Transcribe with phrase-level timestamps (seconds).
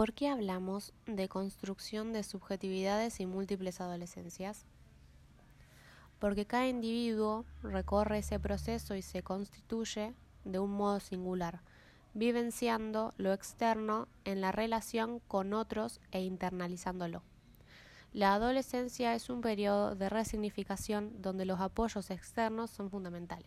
[0.00, 4.64] ¿Por qué hablamos de construcción de subjetividades y múltiples adolescencias?
[6.18, 10.14] Porque cada individuo recorre ese proceso y se constituye
[10.46, 11.60] de un modo singular,
[12.14, 17.22] vivenciando lo externo en la relación con otros e internalizándolo.
[18.14, 23.38] La adolescencia es un periodo de resignificación donde los apoyos externos son fundamentales.